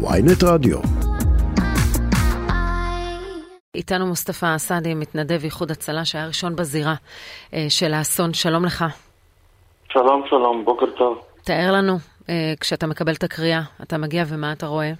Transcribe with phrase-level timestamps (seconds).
[0.00, 0.78] ויינט רדיו.
[3.74, 6.94] איתנו מוסטפא אסעדי, מתנדב איחוד הצלה, שהיה ראשון בזירה
[7.54, 8.34] אה, של האסון.
[8.34, 8.84] שלום לך.
[9.88, 11.18] שלום, שלום, בוקר טוב.
[11.44, 11.92] תאר לנו,
[12.28, 14.92] אה, כשאתה מקבל את הקריאה, אתה מגיע ומה אתה רואה?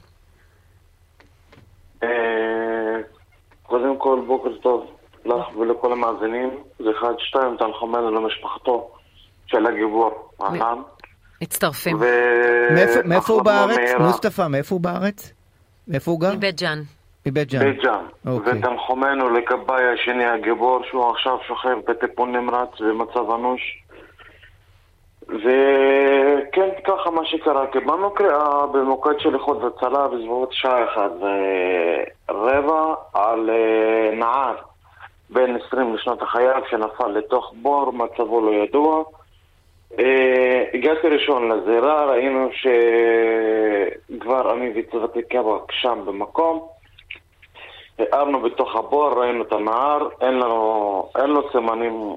[2.03, 2.09] אה,
[3.63, 4.87] קודם כל, בוקר טוב
[5.25, 6.51] לך ולכל המאזינים.
[6.79, 8.91] זה אחד, שתיים, תנחומינו למשפחתו
[9.47, 10.79] של הגיבור, ענן.
[11.43, 11.97] מצטרפים.
[12.75, 13.77] מאיפה- מאיפה הוא בארץ?
[13.77, 14.07] מהירה.
[14.07, 15.33] מוסטפא, מאיפה הוא בארץ?
[15.89, 16.33] מאיפה הוא גר?
[16.35, 16.79] מבית ג'אן.
[17.27, 17.61] מבית ג'אן.
[17.65, 18.05] בית ג'אן.
[18.27, 18.53] אוקיי.
[18.59, 23.61] ותנחומינו לכבאי השני הגיבור, שהוא עכשיו שוכב בטיפול נמרץ במצב אנוש.
[25.29, 27.67] וכן, ככה מה שקרה.
[27.67, 31.11] קיבלנו קריאה במוקד של איחוד הצלה בסביבות שעה אחת
[32.29, 33.51] ורבע על
[34.13, 34.55] נער
[35.31, 39.05] בן 20 לשנות החייו שנפל לתוך בור, מצבו לא ידוע.
[39.99, 42.49] אה, הגעתי ראשון לזירה, ראינו
[44.13, 46.69] שכבר אני וצוותי קבק שם במקום.
[47.99, 52.17] הארנו בתוך הבור, ראינו את הנהר, אין לנו, אין לו סימנים,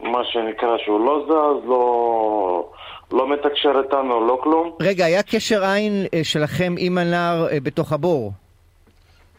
[0.00, 2.70] מה שנקרא שהוא לא זז, לא,
[3.12, 4.70] לא מתקשר איתנו, לא כלום.
[4.82, 8.32] רגע, היה קשר עין אה, שלכם עם הנער אה, בתוך הבור.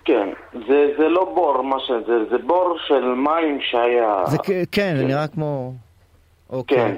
[0.06, 4.24] כן, זה, זה לא בור, מה שזה, זה בור של מים שהיה...
[4.26, 4.38] זה
[4.72, 5.72] כן, זה נראה כמו...
[6.50, 6.78] אוקיי.
[6.78, 6.96] כן.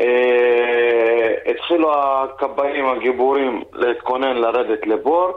[0.00, 5.32] אה, התחילו הכבאים הגיבורים להתכונן לרדת לבור,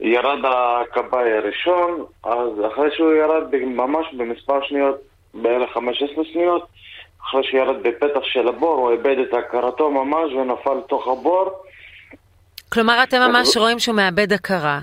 [0.00, 5.00] ירד הכבאי הראשון, אז אחרי שהוא ירד ממש במספר שניות,
[5.34, 6.66] בערך 15 שניות,
[7.24, 11.50] אחרי שירד בפתח של הבור, הוא איבד את הכרתו ממש ונפל לתוך הבור.
[12.72, 14.78] כלומר, אתם ממש רואים שהוא מאבד הכרה.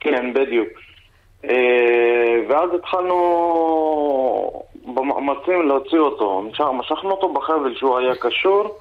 [0.00, 0.68] כן, בדיוק.
[1.44, 3.14] אה, ואז התחלנו
[4.84, 6.42] במאמצים להוציא אותו.
[6.72, 8.76] משכנו אותו בחבל שהוא היה קשור,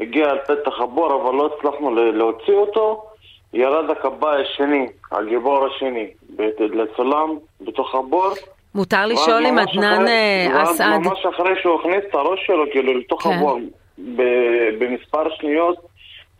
[0.00, 3.04] הגיע על פתח הבור, אבל לא הצלחנו להוציא אותו.
[3.52, 6.06] ירד הכבאי השני, הגיבור השני,
[6.58, 8.30] לצלם בתוך הבור.
[8.74, 11.00] מותר לשאול אם עדנן אה, אסעד...
[11.00, 13.30] ממש אחרי שהוא הכניס את הראש שלו, כאילו, לתוך כן.
[13.32, 13.58] הבור,
[14.78, 15.76] במספר שניות,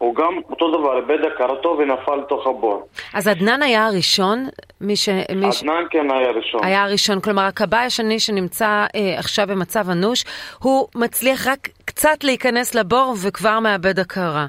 [0.02, 2.86] הוא גם אותו דבר, איבד הכרתו ונפל לתוך הבור.
[3.14, 4.48] אז עדנן היה הראשון?
[4.80, 5.08] מי ש...
[5.36, 5.62] מי ש...
[5.62, 6.64] עדנאן כן היה ראשון.
[6.64, 10.24] היה הראשון, כלומר הכבאי השני שנמצא אה, עכשיו במצב אנוש,
[10.62, 14.46] הוא מצליח רק קצת להיכנס לבור וכבר מאבד הכרה.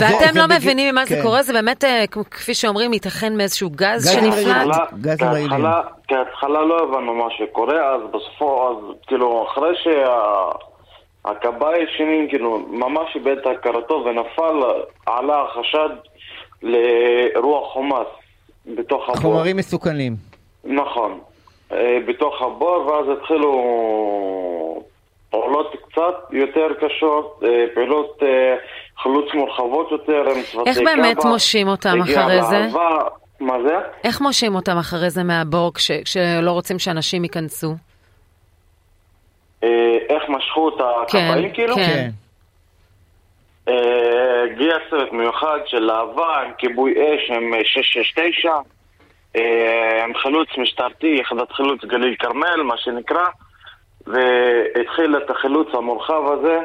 [0.00, 1.22] ואתם לא מבינים ממה זה כן.
[1.22, 4.56] קורה, זה באמת, אה, כפי שאומרים, ייתכן מאיזשהו גז שנפלט?
[4.56, 5.50] כהתחלה- גז רעילים.
[5.50, 9.74] כהתחלה- כהתחלה לא הבנו מה שקורה, אז בסופו, אז כאילו, אחרי
[11.26, 14.62] שהכבאי השני, כאילו, ממש איבד את הכרתו ונפל,
[15.06, 15.88] עלה החשד
[16.62, 18.06] לרוח חומס
[18.66, 19.20] בתוך הבור.
[19.22, 20.12] חומרים מסוכנים.
[20.64, 21.18] נכון.
[21.72, 23.52] אה, בתוך הבור, ואז התחילו
[25.30, 28.56] פעולות קצת יותר קשות, אה, פעולות אה,
[29.02, 31.28] חלוץ מורחבות יותר עם צוותי איך באמת כב"א.
[31.28, 32.66] מושעים אותם אחרי זה?
[33.40, 33.74] מה זה?
[34.04, 37.74] איך מושיעים אותם אחרי זה מהבור כש- כשלא רוצים שאנשים ייכנסו?
[39.62, 41.74] איך משכו את הכבאים כן, כאילו?
[41.74, 41.82] כן.
[41.86, 42.10] כן.
[43.68, 48.52] אה, הגיע צוות מיוחד של להבה עם כיבוי אש עם אה, 669
[49.36, 53.26] אה, עם חלוץ משטרתי, יחידת חילוץ גליל כרמל, מה שנקרא
[54.06, 56.58] והתחיל את החילוץ המורחב הזה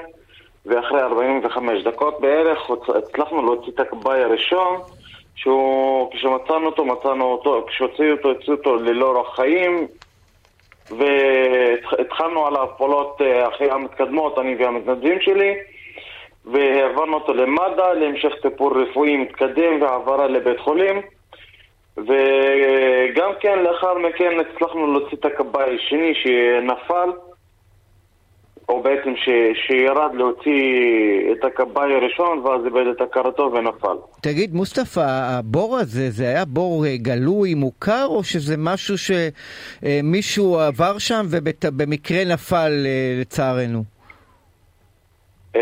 [0.66, 4.82] ואחרי 45 דקות בערך הצלחנו להוציא את הכבאי הראשון
[5.36, 9.88] שהוא, כשמצאנו אותו, מצאנו אותו, כשהוציאו אותו, הוציאו אותו ללא אורח חיים
[10.92, 15.56] והתחלנו עליו פעולות אה, הכי המתקדמות, אני והמתנדבים שלי
[16.46, 21.02] והעברנו אותו למד"א להמשך טיפול רפואי מתקדם והעברה לבית חולים.
[21.98, 27.10] וגם כן לאחר מכן הצלחנו להוציא את הכבאי השני שנפל
[28.86, 29.30] בעצם ש...
[29.68, 30.52] שירד להוציא
[31.32, 33.98] את הכבאי הראשון ואז איבד את הכרתו ונפל.
[34.22, 40.98] תגיד, מוסטפא, הבור הזה, זה היה בור אה, גלוי, מוכר, או שזה משהו שמישהו עבר
[40.98, 43.84] שם ובמקרה נפל אה, לצערנו?
[45.56, 45.62] אה,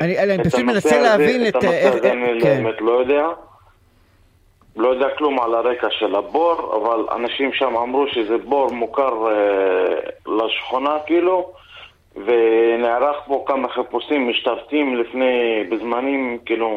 [0.00, 2.62] אני- אני את פשוט מנסה להבין את את ה- הנושא איך- הזה אני כן.
[2.64, 3.26] באמת לא יודע.
[4.76, 9.94] לא יודע כלום על הרקע של הבור, אבל אנשים שם אמרו שזה בור מוכר אה,
[10.26, 11.52] לשכונה כאילו,
[12.26, 16.70] ונערך בו כמה חיפושים משטרתיים לפני, בזמנים כאילו...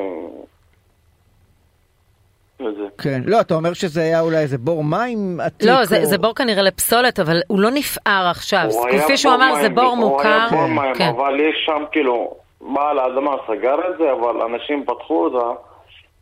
[2.59, 2.83] וזה.
[2.97, 3.21] כן.
[3.25, 5.69] לא, אתה אומר שזה היה אולי איזה בור מים עתיק?
[5.69, 8.65] לא, זה, או- זה בור כנראה לפסולת, אבל הוא לא נפער עכשיו.
[8.69, 10.27] הוא כפי שהוא אמר, זה בור הוא מוכר.
[10.27, 11.07] היה בור מים, כן.
[11.17, 15.31] אבל יש שם כאילו, בעל האדמה סגר את זה, אבל אנשים פתחו את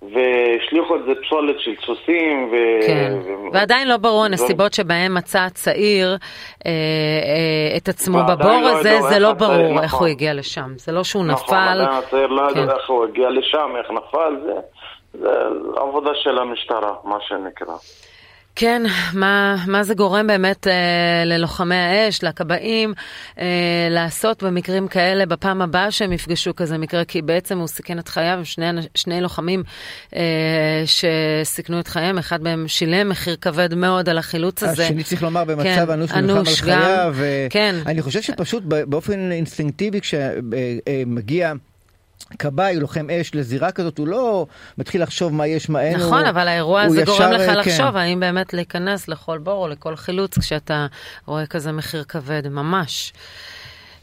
[0.02, 2.50] והשליכו את זה פסולת של סוסים.
[2.52, 2.56] ו...
[2.88, 3.54] כן, ו...
[3.54, 6.18] ועדיין לא ברור הנסיבות שבהן מצא הצעיר
[6.66, 10.00] אה, אה, את עצמו בבור לא הזה, זה לא הצעיר, ברור איך נכון.
[10.00, 10.72] הוא הגיע לשם.
[10.76, 11.82] זה לא שהוא נכון, נפל.
[11.82, 12.60] עדיין הצעיר לא כן.
[12.60, 14.54] יודע איך הוא הגיע לשם, איך נפל, זה,
[15.14, 15.30] זה
[15.76, 17.76] עבודה של המשטרה, מה שנקרא.
[18.60, 18.84] כן,
[19.14, 20.74] מה, מה זה גורם באמת אה,
[21.26, 22.94] ללוחמי האש, לכבאים,
[23.40, 23.46] אה,
[23.90, 28.40] לעשות במקרים כאלה בפעם הבאה שהם יפגשו כזה מקרה, כי בעצם הוא סיכן את חייו,
[28.44, 28.66] שני,
[28.96, 29.64] שני לוחמים
[30.16, 34.84] אה, שסיכנו את חייהם, אחד מהם שילם מחיר כבד מאוד על החילוץ הזה.
[34.84, 37.16] השני צריך לומר במצב כן, אנוש על אנוש גם, חייו.
[37.50, 37.76] כן.
[37.86, 41.54] אני חושב שפשוט באופן אינסטינקטיבי כשמגיע
[42.40, 44.46] כבאי, לוחם אש לזירה כזאת, הוא לא
[44.78, 45.98] מתחיל לחשוב מה יש, מה אין.
[46.00, 47.60] נכון, הוא- אבל האירוע הזה ישר, גורם לך אה, כן.
[47.60, 50.88] לחשוב האם באמת להיכנס לכל בור או לכל חילוץ כשאתה
[51.26, 53.14] רואה כזה מחיר כבד, ממש.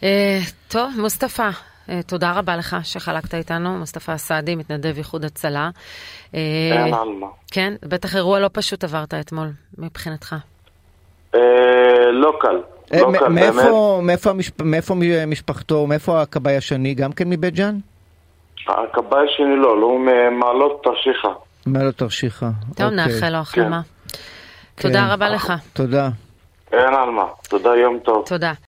[0.02, 1.50] אה, טוב, מוסטפא,
[1.88, 5.70] אה, תודה רבה לך שחלקת איתנו, מוסטפא סעדי, מתנדב איחוד הצלה.
[6.34, 6.90] אה.
[7.50, 9.48] כן, בטח אירוע לא פשוט עברת אתמול,
[9.78, 10.36] מבחינתך.
[11.34, 11.40] אה,
[12.12, 12.48] לא קל,
[12.94, 13.54] אה, לא קל, באמת.
[13.54, 14.94] מאיפה- מאיפה המשפ- מאיפה
[15.26, 17.78] משפחתו, מאיפה הכבאי השני, גם כן מבית ג'אן?
[18.68, 21.28] הכבאי שלי לא, לא, הוא ממעלות תרשיחא.
[21.66, 22.46] מעלות תרשיחא.
[22.76, 23.06] טוב, אוקיי.
[23.06, 23.80] נאחל לו החלמה.
[24.76, 24.88] כן.
[24.88, 25.52] תודה רבה לך.
[25.72, 26.08] תודה.
[26.72, 27.24] אין על מה.
[27.48, 28.24] תודה, יום טוב.
[28.26, 28.52] תודה.